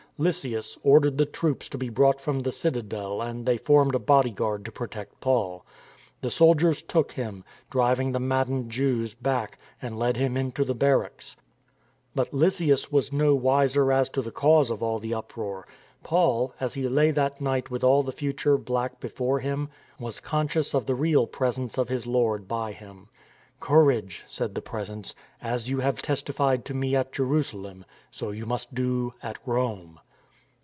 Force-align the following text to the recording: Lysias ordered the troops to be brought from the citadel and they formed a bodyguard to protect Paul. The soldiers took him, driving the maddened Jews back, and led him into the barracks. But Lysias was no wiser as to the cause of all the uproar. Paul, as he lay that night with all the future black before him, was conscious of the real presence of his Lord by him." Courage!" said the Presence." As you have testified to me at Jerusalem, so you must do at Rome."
Lysias 0.17 0.77
ordered 0.83 1.17
the 1.17 1.25
troops 1.25 1.67
to 1.69 1.79
be 1.79 1.89
brought 1.89 2.21
from 2.21 2.41
the 2.41 2.51
citadel 2.51 3.23
and 3.23 3.43
they 3.47 3.57
formed 3.57 3.95
a 3.95 3.97
bodyguard 3.97 4.63
to 4.65 4.71
protect 4.71 5.19
Paul. 5.19 5.65
The 6.21 6.29
soldiers 6.29 6.83
took 6.83 7.13
him, 7.13 7.43
driving 7.71 8.11
the 8.11 8.19
maddened 8.19 8.69
Jews 8.69 9.15
back, 9.15 9.57
and 9.81 9.97
led 9.97 10.17
him 10.17 10.37
into 10.37 10.63
the 10.63 10.75
barracks. 10.75 11.37
But 12.13 12.35
Lysias 12.35 12.91
was 12.91 13.11
no 13.11 13.33
wiser 13.33 13.91
as 13.91 14.09
to 14.09 14.21
the 14.21 14.29
cause 14.29 14.69
of 14.69 14.83
all 14.83 14.99
the 14.99 15.11
uproar. 15.15 15.65
Paul, 16.03 16.53
as 16.59 16.75
he 16.75 16.87
lay 16.87 17.09
that 17.09 17.41
night 17.41 17.71
with 17.71 17.83
all 17.83 18.03
the 18.03 18.11
future 18.11 18.59
black 18.59 18.99
before 18.99 19.39
him, 19.39 19.69
was 19.99 20.19
conscious 20.19 20.75
of 20.75 20.85
the 20.85 20.93
real 20.93 21.25
presence 21.25 21.79
of 21.79 21.89
his 21.89 22.05
Lord 22.05 22.47
by 22.47 22.73
him." 22.73 23.09
Courage!" 23.59 24.23
said 24.27 24.53
the 24.53 24.61
Presence." 24.61 25.15
As 25.41 25.67
you 25.67 25.79
have 25.79 25.99
testified 25.99 26.63
to 26.65 26.75
me 26.75 26.95
at 26.95 27.11
Jerusalem, 27.11 27.85
so 28.11 28.29
you 28.29 28.45
must 28.45 28.75
do 28.75 29.15
at 29.23 29.39
Rome." 29.47 29.99